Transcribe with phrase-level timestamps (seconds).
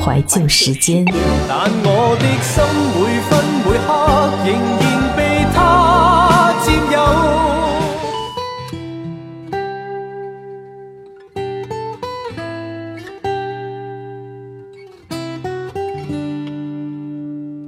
[0.00, 1.04] 怀旧时间。
[1.48, 2.62] 但我的心
[2.94, 3.30] 每分
[3.64, 3.88] 每刻
[4.44, 4.48] 仍
[4.80, 4.84] 然
[5.16, 5.18] 被
[5.54, 5.56] 他
[6.64, 6.96] 占有。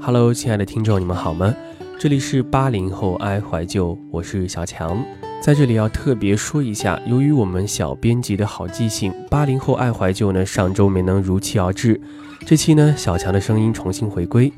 [0.00, 1.52] Hello，亲爱的听众，你们好吗？
[1.98, 5.04] 这里是八零后爱怀旧，我是小强。
[5.40, 12.00] 在这里要特别说一下，由于我们小编辑的好记性，八零后爱怀旧呢上周没能如期而至。
[12.44, 14.52] 这期呢，小强的声音重新回归。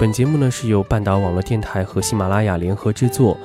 [0.00, 3.36] 本节目呢是由半岛网络电台和喜马拉雅联合制作，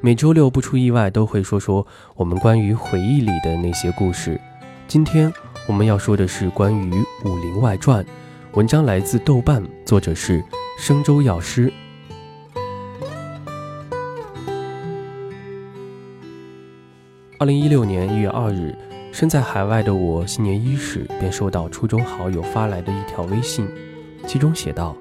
[0.00, 1.84] 每周六不出意外都会说说
[2.14, 4.40] 我们关于回忆里的那些故事。
[4.86, 5.32] 今天
[5.66, 6.92] 我们要说的是关于
[7.24, 8.04] 《武林外传》，
[8.52, 10.44] 文章来自豆瓣，作者是
[10.78, 11.72] 生州药师。
[17.38, 18.74] 二零一六年一月二日，
[19.12, 23.68] 身在海外的我，新年伊始便收到初中好友发来的一条微信，
[24.26, 24.96] 其中写道：“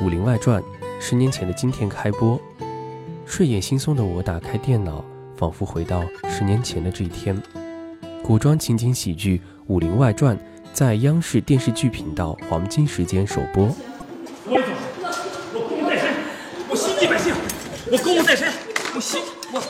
[0.04, 0.62] 《武林外传》
[1.00, 2.40] 十年前的今天开播。”
[3.26, 5.04] 睡眼惺忪的我打开电脑，
[5.36, 7.36] 仿佛回到十年前的这一天。
[8.22, 10.36] 古装情景喜剧《武林外传》
[10.72, 13.64] 在央视电视剧频道黄金时间首播。
[14.44, 16.08] 我总，我公在身，
[16.70, 17.34] 我心系百姓，
[17.90, 18.48] 我公公在身，
[18.96, 19.60] 我心我。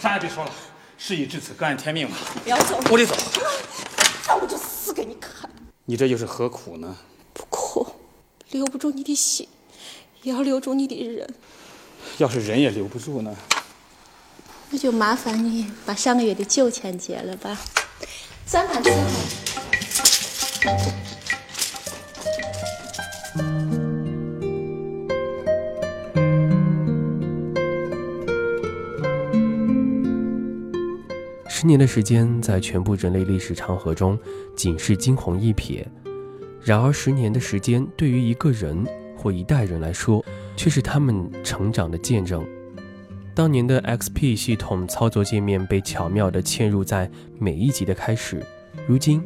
[0.00, 0.50] 啥也别说了，
[0.96, 2.16] 事已至此，各安天命吧。
[2.42, 3.14] 不要走，我得走。
[4.26, 5.50] 那我就死给你看。
[5.84, 6.96] 你这又是何苦呢？
[7.34, 7.86] 不苦，
[8.48, 9.46] 留不住你的心，
[10.22, 11.28] 也要留住你的人。
[12.16, 13.36] 要是人也留不住呢？
[14.70, 17.58] 那就麻烦你把上个月的酒钱结了吧。
[18.46, 19.02] 三盘伺候。
[31.62, 34.18] 十年的时间，在全部人类历史长河中，
[34.56, 35.86] 仅是惊鸿一瞥；
[36.60, 38.84] 然而，十年的时间对于一个人
[39.16, 40.24] 或一代人来说，
[40.56, 42.44] 却是他们成长的见证。
[43.32, 47.08] 当年的 XP 系统操作界面被巧妙地嵌入在
[47.38, 48.44] 每一集的开始，
[48.84, 49.22] 如今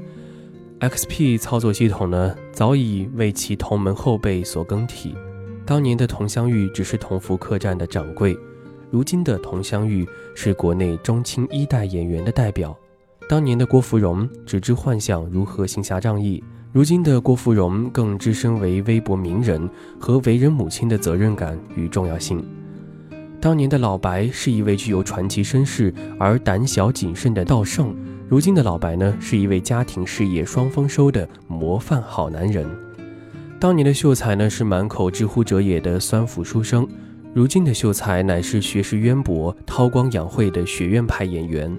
[0.81, 5.15] ，XP 操作系统呢，早已为其同门后辈所更替。
[5.65, 8.37] 当年的佟湘玉只是同福客栈的掌柜。
[8.91, 12.77] 如今的佟湘玉是国内中青一代演员的代表，
[13.29, 16.43] 当年的郭芙蓉只知幻想如何行侠仗义，
[16.73, 22.45] 如今的郭芙蓉更置身为微博名人和为人母亲的责任感与重要性。
[23.41, 27.95] 当年的老白是一位具有传奇身世而胆小谨慎的道圣，
[28.29, 32.67] 如今的老白呢是一位家庭事业双丰收的模范好男人。
[33.59, 36.87] 当年的秀才呢是满口知乎者也的酸腐书生。
[37.37, 41.71] 如今的秀才乃是学识渊博、韬光养晦的学院派演员。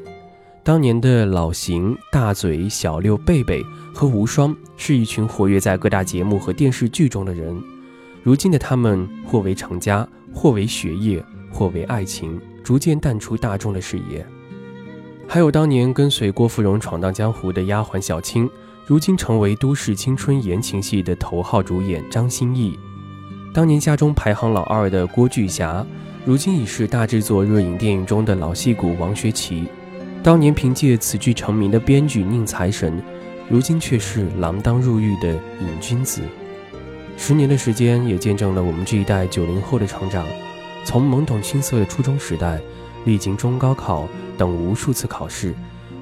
[0.63, 7.59] 当年的老邢、大嘴、小六、贝贝和无双是一群活跃在各大节目和电视剧中的人。
[8.21, 14.23] 如今的他们，或为成家，或为学业，或为爱情，逐渐淡出大众的视野。
[15.27, 18.47] 还有当年跟随郭芙蓉闯荡江湖的丫鬟小青，
[18.85, 22.77] 如今成为都市青春言情戏的头号主演张歆艺。
[23.57, 25.83] 当年家中排行老二的郭巨侠，
[26.23, 29.65] 如今已是大制作热影电影中的老戏骨王学圻；
[30.21, 33.01] 当年凭借此剧成名的编剧宁财神，
[33.49, 36.21] 如今却是锒铛入狱的瘾君子。
[37.17, 40.23] 十年的时间，也见证了我们这一代九零后的成长，
[40.85, 42.61] 从懵懂青涩的初中时代，
[43.05, 44.07] 历经中高考
[44.37, 45.51] 等无数次考试，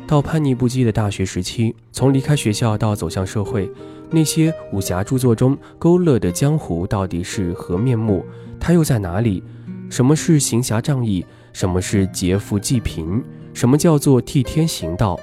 [0.06, 3.72] 到叛逆不羁的大学时期，从离开学校到走向社会。
[4.10, 8.26] 那些武侠著作中勾勒的江湖到底是何面目？
[8.60, 9.44] 它又在哪里？
[9.90, 11.26] 什么是行侠仗义？
[11.54, 13.24] 什么是劫富济贫？
[13.54, 15.20] 什么叫做替天行道？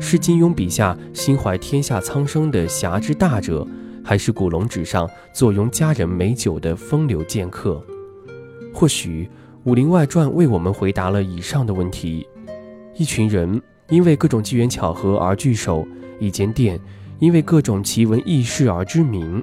[0.00, 3.66] 是金庸笔下心怀天下苍生的侠之大者，
[4.04, 7.82] 还是古龙纸上坐拥佳人美酒的风流剑客？
[8.74, 9.24] 或许
[9.64, 12.26] 《武林外传》为我们回答了以上的问题：
[12.96, 15.86] 一群人因为各种机缘巧合而聚首，
[16.18, 16.80] 一间店。
[17.22, 19.40] 因为各种奇闻异事而知名，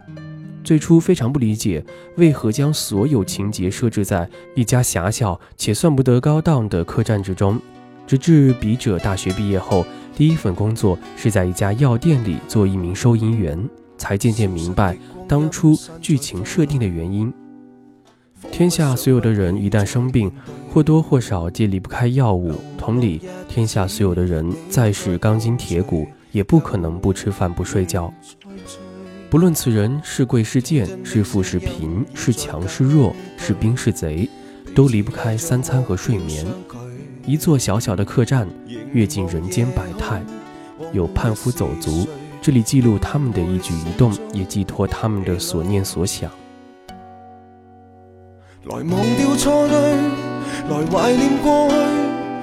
[0.65, 1.81] 最初非常不理解
[2.17, 7.57] 为何将所有情节设置在一家狭小且算不得高档的客栈之中。
[8.05, 13.57] 直至笔者大学毕业后，第一份工作是在一家药店里做一名收银员，
[13.97, 17.33] 才渐渐明白当初剧情设定的原因。
[18.51, 20.29] 天下所有的人一旦生病，
[20.69, 22.55] 或多或少皆离不开药物。
[22.77, 28.13] 同理，天下所有的人再是钢筋铁骨，也不可能不吃饭不睡觉。
[29.29, 34.27] 不论此人是贵是贱，是富是贫，是强是弱，是兵是贼，
[34.73, 36.45] 都离不开三餐和睡眠。
[37.25, 38.47] 一座小小的客栈，
[38.91, 40.23] 阅尽人间百态。
[40.93, 42.07] 有叛夫走卒，
[42.41, 46.31] 这里记录他们的一举一动，也寄托他们的所念所想。
[48.65, 49.77] 来忘掉错对，
[50.69, 52.08] 来怀念过去，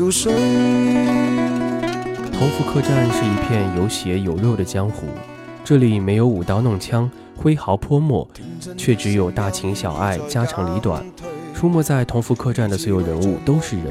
[0.00, 0.30] 憔悴。
[2.32, 5.08] 同福客栈是一片有血有肉的江湖，
[5.62, 8.26] 这里没有舞刀弄枪、挥毫泼墨，
[8.78, 11.04] 却只有大情小爱、家长里短。
[11.54, 13.86] 出没在同福客栈的所有人物都是人，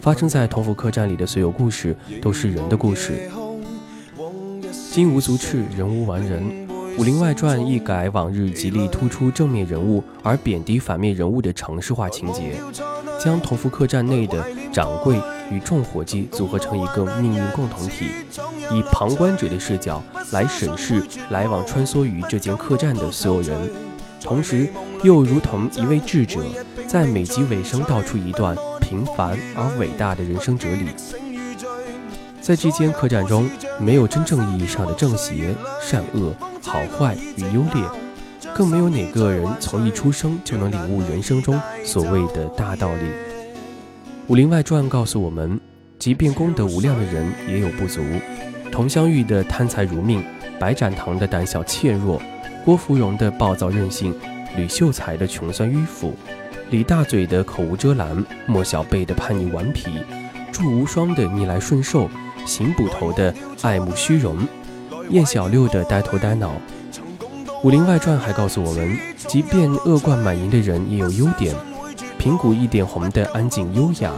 [0.00, 3.30] 发生在同福客栈里的所有故事都是人的故事。
[4.90, 6.42] 金无足赤，人无完人。
[6.98, 12.54] 《武林外传》一改往日极力突出正面人物而贬低反面人物的城市化情节，
[13.20, 15.16] 将同福客栈内的掌柜。
[15.50, 18.06] 与众伙计组合成一个命运共同体，
[18.72, 20.02] 以旁观者的视角
[20.32, 23.70] 来审视来往穿梭于这间客栈的所有人，
[24.20, 24.68] 同时
[25.02, 26.40] 又如同一位智者，
[26.86, 30.88] 在每集尾声道出一段平凡而伟大的人生哲理。
[32.40, 33.48] 在这间客栈中，
[33.80, 37.82] 没有真正意义上的正邪、善恶、好坏与优劣，
[38.54, 43.02] 更没有哪个人从一出生就能领悟人生中所谓的大道理。
[44.26, 45.60] 《武林外传》告诉我们，
[45.98, 48.00] 即便功德无量的人也有不足。
[48.72, 50.24] 佟湘玉的贪财如命，
[50.58, 52.20] 白展堂的胆小怯弱，
[52.64, 54.14] 郭芙蓉的暴躁任性，
[54.56, 56.14] 吕秀才的穷酸迂腐，
[56.70, 59.90] 李大嘴的口无遮拦，莫小贝的叛逆顽皮，
[60.50, 62.08] 祝无双的逆来顺受，
[62.46, 64.38] 邢捕头的爱慕虚荣，
[65.10, 66.52] 燕小六的呆头呆脑。
[67.62, 71.54] 《武林外传》还告诉我们，即便恶贯满盈的人也有优点。
[72.24, 74.10] 平谷一点红的安静优雅，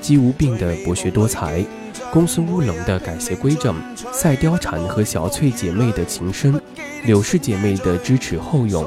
[0.00, 1.62] 姬无病的博学多才，
[2.10, 3.76] 公孙乌龙的改邪归正，
[4.14, 6.58] 赛貂蝉和小翠姐妹的情深，
[7.04, 8.82] 柳氏姐妹的知耻厚勇。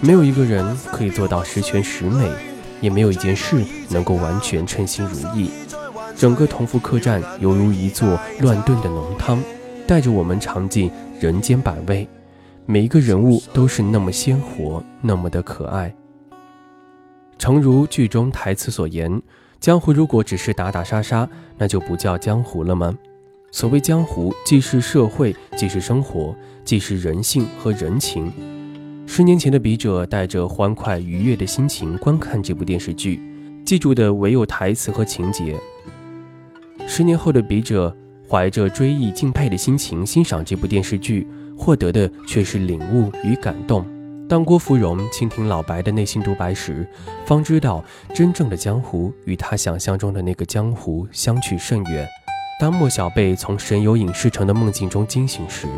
[0.00, 2.28] 没有一个人可以做到十全十美，
[2.80, 5.48] 也没有一件事能够完全称心如意。
[6.16, 9.40] 整个同福客栈犹如一座乱炖的浓汤，
[9.86, 10.90] 带着我们尝尽
[11.20, 12.08] 人间百味。
[12.64, 15.94] 每一个人物都是那么鲜活，那么的可爱。
[17.38, 19.20] 诚如剧中台词所言，
[19.60, 21.28] 江湖如果只是打打杀杀，
[21.58, 22.96] 那就不叫江湖了吗？
[23.52, 26.34] 所谓江湖，既是社会，既是生活，
[26.64, 28.32] 既是人性和人情。
[29.06, 33.20] 十年前的笔者带着欢快愉悦的心情观看这部电视剧，
[33.64, 35.54] 记住的唯有台词和情节；
[36.86, 37.96] 十年后的笔者
[38.28, 43.86] 怀着追忆敬佩的心情欣赏这部电视剧，获得的却是领悟与感动。
[44.28, 46.84] 当郭芙蓉倾听老白的内心独白时，
[47.24, 52.08] 方知道真正的江湖与他想象中的那个江湖相去甚远。
[52.58, 55.68] 当莫小贝从神游影视城的梦境中惊醒时，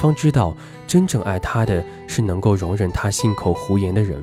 [0.00, 0.56] 方知道
[0.86, 4.22] 真正爱他的是能够容忍他信口胡言的人。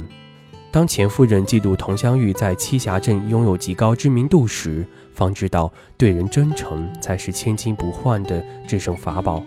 [0.71, 4.83] 当钱夫人嫉妒佟湘玉在栖霞镇拥有极高知名度时，
[5.13, 9.43] 方知道对人真诚才是千金不换的制胜法宝。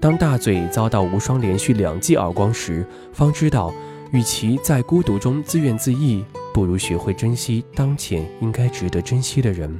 [0.00, 3.74] 当大嘴遭到无双连续两记耳光时，方知道，
[4.12, 6.24] 与其在孤独中自怨自艾，
[6.54, 9.76] 不如学会珍惜当前应该值得珍惜的人。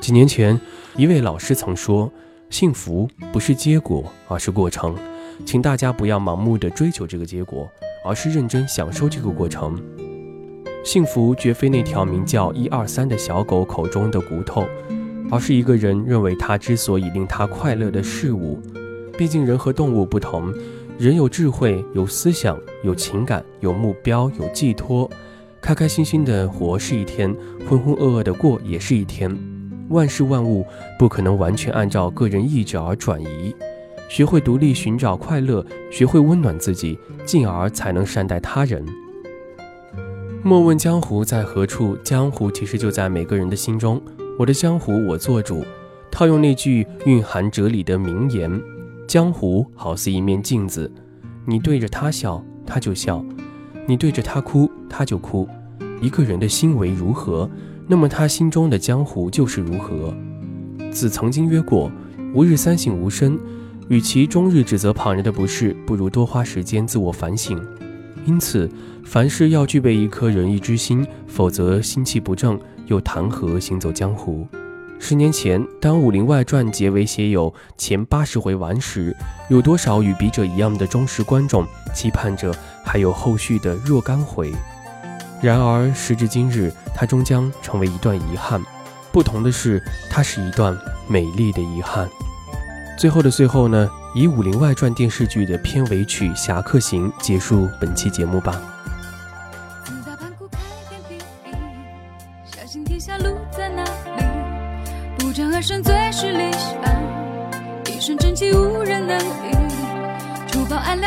[0.00, 0.60] 几年前，
[0.96, 2.12] 一位老师曾说
[2.50, 4.94] ：“幸福不是结果，而是过程。”
[5.46, 7.66] 请大家不要盲目的追求这个结果，
[8.04, 9.82] 而是认真享受这个过程。
[10.84, 14.66] 幸福绝非那条名叫“一二三”的小狗口中的骨头，
[15.30, 18.60] 而是一个人认为他之所以令他快乐的事物。
[19.16, 20.52] 毕竟人和动物不同，
[20.98, 25.10] 人有智慧、有思想、有情感、有目标、有寄托，
[25.60, 27.34] 开开心心的活是一天，
[27.68, 29.36] 浑浑噩噩的过也是一天。
[29.88, 30.66] 万事万物
[30.98, 33.54] 不可能完全按照个人意志而转移，
[34.08, 38.84] 学会独立寻找快乐，学会温暖自己，进而才能善待他人。
[40.42, 44.00] 莫问江湖在何处，江湖其实就在每个人的心中。
[44.38, 45.64] 我的江湖我做主，
[46.10, 48.60] 套用那句蕴含哲理的名言。
[49.06, 50.90] 江湖好似一面镜子，
[51.44, 53.24] 你对着他笑，他就笑；
[53.86, 55.48] 你对着他哭，他就哭。
[56.00, 57.48] 一个人的心为如何，
[57.86, 60.12] 那么他心中的江湖就是如何。
[60.90, 61.90] 子曾经曰过
[62.34, 63.38] ：“吾日三省吾身。”
[63.88, 67.56] 与其终日指责旁人的不是，不如多花时间自我反省。
[68.24, 68.68] 因此，
[69.04, 74.44] 凡事要具备一颗仁义之心，否则心气不正，又谈何行走江湖？
[74.98, 79.14] 十年前，当《武林外传》结尾写有前八十回完时，
[79.48, 82.52] 有多少与笔者一样的忠实观众期盼着
[82.84, 84.52] 还有后续的若干回？
[85.40, 88.60] 然而时至今日，它终将成为一段遗憾。
[89.12, 90.76] 不同的是，它是一段
[91.06, 92.08] 美丽的遗憾。
[92.98, 98.75] 最后的最后呢，以《武林外传》电视剧的片尾曲《侠客行》结束本期节目吧。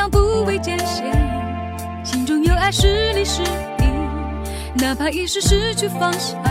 [0.08, 1.12] 不畏艰险，
[2.04, 3.46] 心中有爱是理是义。
[4.76, 6.42] 哪怕一时失去方向，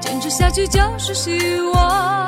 [0.00, 2.19] 坚持下去就是希望。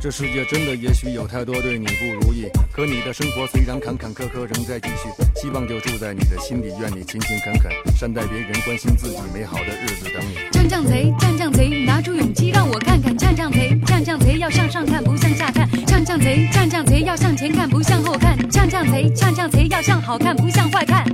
[0.00, 5.08] 这世界真的也许有太多对你不如意，可你的生活虽然坎坎坷坷仍在继续，
[5.40, 10.36] 希望就住在你的心里，愿你勤勤恳恳，善待别人，关心自己，美好的日子等你。
[10.52, 13.16] 降降贼，降降贼，拿出勇气让我看看。
[13.18, 15.68] 降降贼，降降贼，要向上看，不向下看。
[15.84, 18.38] 降降贼，降降贼，要向前看，不向后看。
[18.48, 21.04] 降降贼，降降贼，要向好看，不向坏看。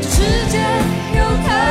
[0.00, 0.58] 这世界
[1.18, 1.63] 有太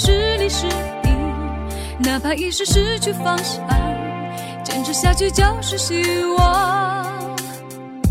[0.00, 0.70] 是理是义。
[1.98, 3.66] 哪怕一时失去方向，
[4.62, 7.04] 坚持下去就是希望。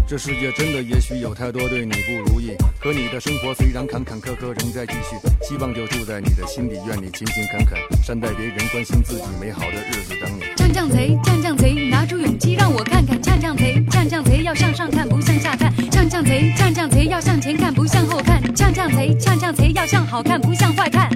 [0.05, 2.51] 这世界真的也许有太多对你不如意，
[2.81, 10.43] 可你的生活虽然坎坎坷坷仍在继续，希望就住在你的心里，愿你勤勤恳恳，善待别人，关心自己，美好的日子等你。
[10.57, 13.21] 降降贼，降降贼，拿出勇气让我看看。
[13.21, 15.73] 降降贼，降降贼，要向上看，不向下看。
[15.89, 18.41] 降降贼，降降贼，要向前看，不向后看。
[18.53, 21.09] 降降贼，降降贼，要向好看，不向坏看。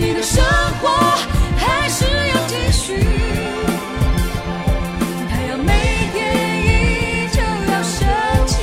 [0.00, 0.42] 你的生
[0.80, 0.88] 活
[1.56, 2.96] 还是要继续。
[5.28, 5.72] 太阳每
[6.12, 6.16] 天
[6.62, 6.66] 依
[7.32, 7.40] 旧
[7.72, 7.98] 要升
[8.46, 8.54] 起，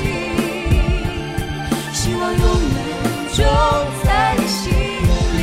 [1.93, 2.77] 希望永远
[3.33, 3.43] 种
[4.03, 4.63] 在你心
[5.37, 5.39] 里。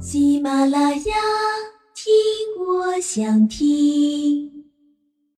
[0.00, 1.14] 喜马拉雅，
[1.94, 2.10] 听
[2.66, 3.79] 我想听。